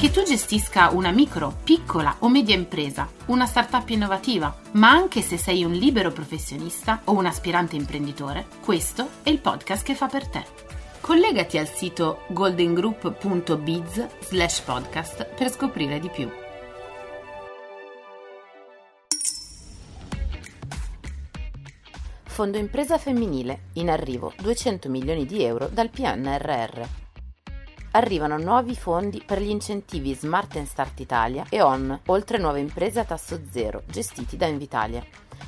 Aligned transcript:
Che 0.00 0.10
tu 0.10 0.22
gestisca 0.22 0.88
una 0.88 1.10
micro, 1.10 1.54
piccola 1.62 2.16
o 2.20 2.30
media 2.30 2.54
impresa, 2.54 3.06
una 3.26 3.44
startup 3.44 3.86
innovativa, 3.90 4.58
ma 4.72 4.88
anche 4.88 5.20
se 5.20 5.36
sei 5.36 5.62
un 5.62 5.72
libero 5.72 6.10
professionista 6.10 7.02
o 7.04 7.12
un 7.12 7.26
aspirante 7.26 7.76
imprenditore, 7.76 8.46
questo 8.64 9.06
è 9.22 9.28
il 9.28 9.40
podcast 9.40 9.84
che 9.84 9.94
fa 9.94 10.06
per 10.06 10.26
te. 10.26 10.42
Collegati 11.02 11.58
al 11.58 11.68
sito 11.68 12.22
goldengroup.biz 12.28 14.06
slash 14.20 14.60
podcast 14.60 15.34
per 15.34 15.50
scoprire 15.50 16.00
di 16.00 16.08
più. 16.08 16.30
Fondo 22.24 22.56
Impresa 22.56 22.96
Femminile, 22.96 23.64
in 23.74 23.90
arrivo 23.90 24.32
200 24.40 24.88
milioni 24.88 25.26
di 25.26 25.42
euro 25.42 25.68
dal 25.70 25.90
PNRR 25.90 26.99
arrivano 27.92 28.38
nuovi 28.38 28.74
fondi 28.76 29.22
per 29.24 29.40
gli 29.40 29.48
incentivi 29.48 30.14
Smart 30.14 30.56
and 30.56 30.66
Start 30.66 31.00
Italia 31.00 31.46
e 31.48 31.60
ON, 31.60 32.00
oltre 32.06 32.38
nuove 32.38 32.60
imprese 32.60 33.00
a 33.00 33.04
tasso 33.04 33.40
zero, 33.50 33.82
gestiti 33.86 34.36
da 34.36 34.46
Invitalia. 34.46 35.04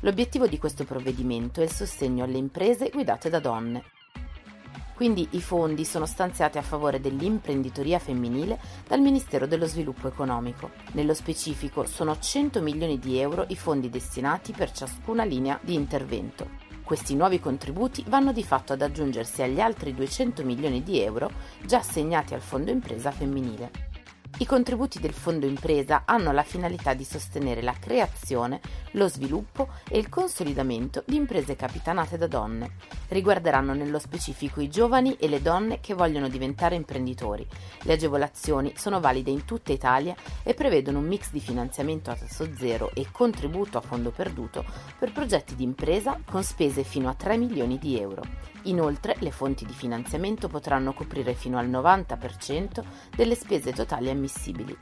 L'obiettivo 0.00 0.46
di 0.46 0.58
questo 0.58 0.84
provvedimento 0.84 1.60
è 1.60 1.64
il 1.64 1.70
sostegno 1.70 2.24
alle 2.24 2.38
imprese 2.38 2.90
guidate 2.90 3.30
da 3.30 3.38
donne. 3.38 3.84
Quindi 4.94 5.26
i 5.32 5.40
fondi 5.40 5.84
sono 5.84 6.06
stanziati 6.06 6.56
a 6.56 6.62
favore 6.62 7.00
dell'imprenditoria 7.00 7.98
femminile 7.98 8.60
dal 8.86 9.00
Ministero 9.00 9.46
dello 9.46 9.66
Sviluppo 9.66 10.06
Economico. 10.06 10.70
Nello 10.92 11.14
specifico 11.14 11.84
sono 11.84 12.16
100 12.18 12.62
milioni 12.62 12.98
di 12.98 13.18
euro 13.18 13.44
i 13.48 13.56
fondi 13.56 13.90
destinati 13.90 14.52
per 14.52 14.70
ciascuna 14.70 15.24
linea 15.24 15.58
di 15.60 15.74
intervento. 15.74 16.63
Questi 16.84 17.16
nuovi 17.16 17.40
contributi 17.40 18.04
vanno 18.08 18.30
di 18.30 18.44
fatto 18.44 18.74
ad 18.74 18.82
aggiungersi 18.82 19.40
agli 19.40 19.58
altri 19.58 19.94
200 19.94 20.44
milioni 20.44 20.82
di 20.82 21.00
euro 21.00 21.30
già 21.64 21.78
assegnati 21.78 22.34
al 22.34 22.42
Fondo 22.42 22.70
Impresa 22.70 23.10
Femminile. 23.10 23.93
I 24.36 24.46
contributi 24.46 24.98
del 24.98 25.12
Fondo 25.12 25.46
Impresa 25.46 26.02
hanno 26.06 26.32
la 26.32 26.42
finalità 26.42 26.92
di 26.92 27.04
sostenere 27.04 27.62
la 27.62 27.76
creazione, 27.78 28.60
lo 28.92 29.06
sviluppo 29.06 29.68
e 29.88 29.96
il 29.96 30.08
consolidamento 30.08 31.04
di 31.06 31.14
imprese 31.14 31.54
capitanate 31.54 32.18
da 32.18 32.26
donne. 32.26 32.72
Riguarderanno 33.08 33.74
nello 33.74 34.00
specifico 34.00 34.60
i 34.60 34.68
giovani 34.68 35.14
e 35.20 35.28
le 35.28 35.40
donne 35.40 35.78
che 35.78 35.94
vogliono 35.94 36.28
diventare 36.28 36.74
imprenditori. 36.74 37.46
Le 37.82 37.92
agevolazioni 37.92 38.72
sono 38.76 38.98
valide 38.98 39.30
in 39.30 39.44
tutta 39.44 39.70
Italia 39.70 40.16
e 40.42 40.52
prevedono 40.52 40.98
un 40.98 41.06
mix 41.06 41.30
di 41.30 41.40
finanziamento 41.40 42.10
a 42.10 42.16
tasso 42.16 42.48
zero 42.56 42.90
e 42.92 43.06
contributo 43.12 43.78
a 43.78 43.82
fondo 43.82 44.10
perduto 44.10 44.64
per 44.98 45.12
progetti 45.12 45.54
di 45.54 45.62
impresa 45.62 46.18
con 46.28 46.42
spese 46.42 46.82
fino 46.82 47.08
a 47.08 47.14
3 47.14 47.36
milioni 47.36 47.78
di 47.78 48.00
euro. 48.00 48.22
Inoltre 48.66 49.16
le 49.18 49.30
fonti 49.30 49.66
di 49.66 49.74
finanziamento 49.74 50.48
potranno 50.48 50.94
coprire 50.94 51.34
fino 51.34 51.58
al 51.58 51.68
90% 51.68 52.82
delle 53.14 53.34
spese 53.34 53.72
totali 53.72 54.08
ammissibili. 54.24 54.76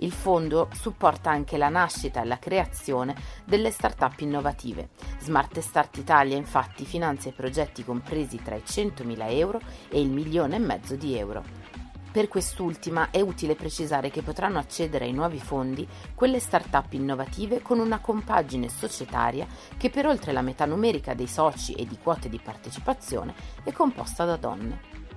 Il 0.00 0.12
fondo 0.12 0.68
supporta 0.72 1.30
anche 1.30 1.56
la 1.56 1.68
nascita 1.68 2.22
e 2.22 2.24
la 2.24 2.38
creazione 2.38 3.16
delle 3.44 3.72
start-up 3.72 4.20
innovative. 4.20 4.90
Smart 5.18 5.58
Start 5.58 5.96
Italia 5.96 6.36
infatti 6.36 6.84
finanzia 6.84 7.32
i 7.32 7.34
progetti 7.34 7.84
compresi 7.84 8.40
tra 8.40 8.54
i 8.54 8.62
100.000 8.64 9.16
euro 9.32 9.60
e 9.88 10.00
il 10.00 10.08
milione 10.08 10.56
e 10.56 10.60
mezzo 10.60 10.94
di 10.94 11.16
euro. 11.16 11.42
Per 12.12 12.28
quest'ultima 12.28 13.10
è 13.10 13.20
utile 13.20 13.54
precisare 13.54 14.08
che 14.08 14.22
potranno 14.22 14.58
accedere 14.58 15.04
ai 15.04 15.12
nuovi 15.12 15.38
fondi 15.38 15.86
quelle 16.14 16.40
start-up 16.40 16.92
innovative 16.92 17.60
con 17.60 17.80
una 17.80 17.98
compagine 17.98 18.68
societaria 18.68 19.46
che 19.76 19.90
per 19.90 20.06
oltre 20.06 20.32
la 20.32 20.42
metà 20.42 20.64
numerica 20.64 21.12
dei 21.12 21.28
soci 21.28 21.74
e 21.74 21.86
di 21.86 21.98
quote 22.00 22.28
di 22.28 22.40
partecipazione 22.42 23.34
è 23.64 23.72
composta 23.72 24.24
da 24.24 24.36
donne. 24.36 25.07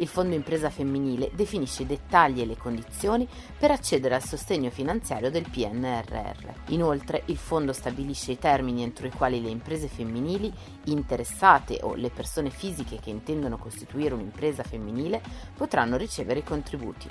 Il 0.00 0.08
Fondo 0.08 0.34
Impresa 0.34 0.70
Femminile 0.70 1.30
definisce 1.34 1.82
i 1.82 1.86
dettagli 1.86 2.40
e 2.40 2.46
le 2.46 2.56
condizioni 2.56 3.28
per 3.58 3.70
accedere 3.70 4.14
al 4.14 4.24
sostegno 4.24 4.70
finanziario 4.70 5.30
del 5.30 5.46
PNRR. 5.50 6.48
Inoltre, 6.68 7.24
il 7.26 7.36
Fondo 7.36 7.74
stabilisce 7.74 8.32
i 8.32 8.38
termini 8.38 8.82
entro 8.82 9.06
i 9.06 9.10
quali 9.10 9.42
le 9.42 9.50
imprese 9.50 9.88
femminili 9.88 10.50
interessate 10.84 11.80
o 11.82 11.94
le 11.96 12.08
persone 12.08 12.48
fisiche 12.48 12.98
che 12.98 13.10
intendono 13.10 13.58
costituire 13.58 14.14
un'impresa 14.14 14.62
femminile 14.62 15.20
potranno 15.54 15.98
ricevere 15.98 16.38
i 16.38 16.44
contributi. 16.44 17.06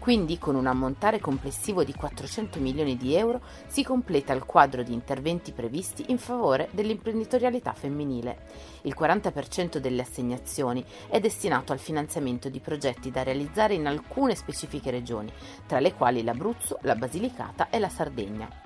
Quindi 0.00 0.38
con 0.38 0.54
un 0.54 0.66
ammontare 0.66 1.20
complessivo 1.20 1.84
di 1.84 1.92
400 1.92 2.58
milioni 2.58 2.96
di 2.96 3.14
euro 3.14 3.42
si 3.66 3.84
completa 3.84 4.32
il 4.32 4.44
quadro 4.44 4.82
di 4.82 4.94
interventi 4.94 5.52
previsti 5.52 6.06
in 6.08 6.16
favore 6.16 6.68
dell'imprenditorialità 6.72 7.74
femminile. 7.74 8.46
Il 8.82 8.96
40% 8.98 9.76
delle 9.76 10.00
assegnazioni 10.00 10.82
è 11.08 11.20
destinato 11.20 11.72
al 11.72 11.78
finanziamento 11.78 12.48
di 12.48 12.60
progetti 12.60 13.10
da 13.10 13.22
realizzare 13.22 13.74
in 13.74 13.86
alcune 13.86 14.34
specifiche 14.34 14.90
regioni, 14.90 15.30
tra 15.66 15.80
le 15.80 15.92
quali 15.92 16.24
l'Abruzzo, 16.24 16.78
la 16.82 16.94
Basilicata 16.94 17.68
e 17.68 17.78
la 17.78 17.90
Sardegna. 17.90 18.59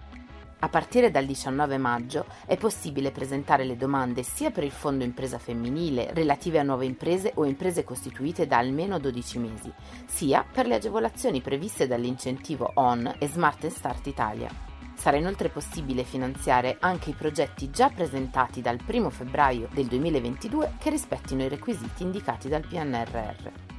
A 0.64 0.70
partire 0.70 1.10
dal 1.10 1.26
19 1.26 1.76
maggio 1.76 2.25
è 2.47 2.56
possibile 2.56 3.10
presentare 3.10 3.64
le 3.64 3.76
domande 3.76 4.22
sia 4.22 4.50
per 4.50 4.64
il 4.64 4.70
Fondo 4.70 5.04
Impresa 5.04 5.38
Femminile 5.38 6.14
relative 6.14 6.58
a 6.58 6.62
nuove 6.62 6.86
imprese 6.86 7.32
o 7.34 7.44
imprese 7.44 7.84
costituite 7.84 8.47
da 8.47 8.56
almeno 8.56 8.98
12 8.98 9.38
mesi, 9.41 9.70
sia 10.06 10.42
per 10.50 10.66
le 10.66 10.76
agevolazioni 10.76 11.42
previste 11.42 11.86
dall'incentivo 11.86 12.70
ON 12.76 13.14
e 13.19 13.28
Smart 13.28 13.66
Start 13.66 14.06
Italia. 14.06 14.48
Sarà 14.94 15.19
inoltre 15.19 15.50
possibile 15.50 16.02
finanziare 16.02 16.78
anche 16.81 17.10
i 17.10 17.14
progetti 17.14 17.69
già 17.69 17.91
presentati 17.91 18.62
dal 18.62 18.78
1 18.86 19.10
febbraio 19.10 19.69
del 19.70 19.84
2022 19.84 20.76
che 20.78 20.88
rispettino 20.88 21.42
i 21.42 21.48
requisiti 21.50 22.04
indicati 22.04 22.48
dal 22.48 22.66
PNRR. 22.66 23.73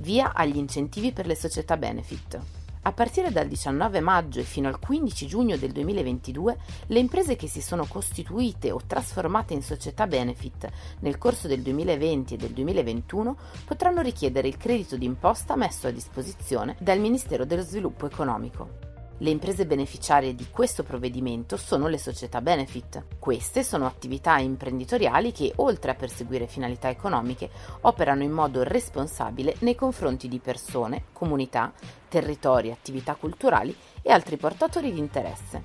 Via 0.00 0.32
agli 0.34 0.56
incentivi 0.56 1.12
per 1.12 1.26
le 1.26 1.36
società 1.36 1.76
benefit. 1.76 2.40
A 2.82 2.92
partire 2.92 3.30
dal 3.30 3.46
19 3.46 4.00
maggio 4.00 4.40
e 4.40 4.44
fino 4.44 4.66
al 4.66 4.78
15 4.78 5.26
giugno 5.26 5.56
del 5.58 5.70
2022, 5.70 6.56
le 6.86 6.98
imprese 6.98 7.36
che 7.36 7.46
si 7.46 7.60
sono 7.60 7.84
costituite 7.84 8.70
o 8.70 8.80
trasformate 8.86 9.52
in 9.52 9.62
società 9.62 10.06
benefit 10.06 10.66
nel 11.00 11.18
corso 11.18 11.46
del 11.46 11.60
2020 11.60 12.34
e 12.34 12.36
del 12.38 12.52
2021 12.52 13.36
potranno 13.66 14.00
richiedere 14.00 14.48
il 14.48 14.56
credito 14.56 14.96
d'imposta 14.96 15.56
messo 15.56 15.88
a 15.88 15.90
disposizione 15.90 16.76
dal 16.80 16.98
Ministero 16.98 17.44
dello 17.44 17.62
Sviluppo 17.62 18.06
Economico. 18.06 18.89
Le 19.22 19.28
imprese 19.28 19.66
beneficiarie 19.66 20.34
di 20.34 20.46
questo 20.48 20.82
provvedimento 20.82 21.58
sono 21.58 21.88
le 21.88 21.98
società 21.98 22.40
benefit. 22.40 23.04
Queste 23.18 23.62
sono 23.62 23.84
attività 23.84 24.38
imprenditoriali 24.38 25.30
che, 25.30 25.52
oltre 25.56 25.90
a 25.90 25.94
perseguire 25.94 26.46
finalità 26.46 26.88
economiche, 26.88 27.50
operano 27.82 28.22
in 28.22 28.30
modo 28.30 28.62
responsabile 28.62 29.56
nei 29.58 29.74
confronti 29.74 30.26
di 30.26 30.38
persone, 30.38 31.04
comunità, 31.12 31.70
territori, 32.08 32.70
attività 32.70 33.14
culturali 33.14 33.76
e 34.00 34.10
altri 34.10 34.38
portatori 34.38 34.90
di 34.90 34.98
interesse. 34.98 35.62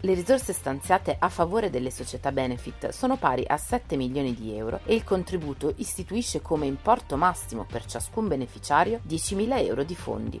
Le 0.00 0.14
risorse 0.14 0.52
stanziate 0.52 1.14
a 1.16 1.28
favore 1.28 1.70
delle 1.70 1.92
società 1.92 2.32
benefit 2.32 2.88
sono 2.88 3.16
pari 3.16 3.44
a 3.46 3.56
7 3.56 3.94
milioni 3.94 4.34
di 4.34 4.56
euro 4.56 4.80
e 4.86 4.96
il 4.96 5.04
contributo 5.04 5.72
istituisce 5.76 6.42
come 6.42 6.66
importo 6.66 7.16
massimo 7.16 7.64
per 7.64 7.84
ciascun 7.84 8.26
beneficiario 8.26 9.00
10.000 9.06 9.64
euro 9.66 9.84
di 9.84 9.94
fondi. 9.94 10.40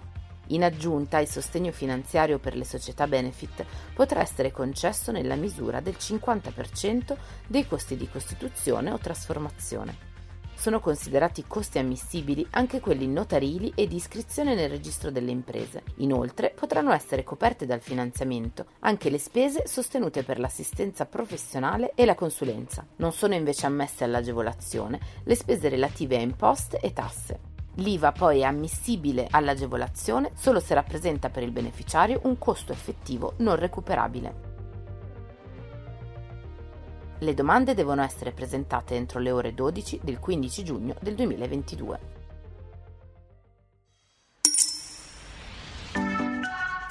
In 0.50 0.64
aggiunta, 0.64 1.18
il 1.18 1.28
sostegno 1.28 1.72
finanziario 1.72 2.38
per 2.38 2.56
le 2.56 2.64
società 2.64 3.06
benefit 3.06 3.64
potrà 3.94 4.20
essere 4.20 4.50
concesso 4.50 5.12
nella 5.12 5.36
misura 5.36 5.80
del 5.80 5.96
50% 5.98 7.16
dei 7.46 7.66
costi 7.66 7.96
di 7.96 8.08
costituzione 8.08 8.90
o 8.90 8.98
trasformazione. 8.98 10.08
Sono 10.60 10.80
considerati 10.80 11.44
costi 11.46 11.78
ammissibili 11.78 12.46
anche 12.50 12.80
quelli 12.80 13.06
notarili 13.08 13.72
e 13.74 13.86
di 13.86 13.96
iscrizione 13.96 14.54
nel 14.54 14.68
registro 14.68 15.10
delle 15.10 15.30
imprese. 15.30 15.84
Inoltre 15.96 16.52
potranno 16.54 16.92
essere 16.92 17.24
coperte 17.24 17.64
dal 17.64 17.80
finanziamento 17.80 18.66
anche 18.80 19.08
le 19.08 19.18
spese 19.18 19.66
sostenute 19.66 20.22
per 20.22 20.38
l'assistenza 20.38 21.06
professionale 21.06 21.92
e 21.94 22.04
la 22.04 22.14
consulenza. 22.14 22.84
Non 22.96 23.12
sono 23.12 23.32
invece 23.32 23.64
ammesse 23.64 24.04
all'agevolazione 24.04 25.00
le 25.24 25.34
spese 25.34 25.70
relative 25.70 26.16
a 26.16 26.20
imposte 26.20 26.78
e 26.78 26.92
tasse. 26.92 27.49
L'IVA 27.80 28.12
poi 28.12 28.40
è 28.40 28.42
ammissibile 28.42 29.26
all'agevolazione 29.30 30.32
solo 30.34 30.60
se 30.60 30.74
rappresenta 30.74 31.30
per 31.30 31.42
il 31.42 31.50
beneficiario 31.50 32.20
un 32.24 32.36
costo 32.36 32.72
effettivo 32.72 33.32
non 33.38 33.56
recuperabile. 33.56 34.48
Le 37.20 37.34
domande 37.34 37.72
devono 37.72 38.02
essere 38.02 38.32
presentate 38.32 38.96
entro 38.96 39.18
le 39.18 39.30
ore 39.30 39.54
12 39.54 40.00
del 40.02 40.18
15 40.18 40.62
giugno 40.62 40.94
del 41.00 41.14
2022. 41.14 42.19